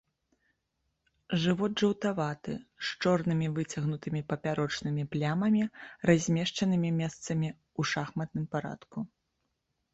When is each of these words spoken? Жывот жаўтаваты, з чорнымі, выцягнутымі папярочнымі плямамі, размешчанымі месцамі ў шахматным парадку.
Жывот 1.43 1.73
жаўтаваты, 1.83 2.53
з 2.87 2.95
чорнымі, 3.03 3.51
выцягнутымі 3.61 4.23
папярочнымі 4.33 5.03
плямамі, 5.13 5.63
размешчанымі 6.13 6.89
месцамі 7.01 7.49
ў 7.53 7.81
шахматным 7.95 8.45
парадку. 8.57 8.97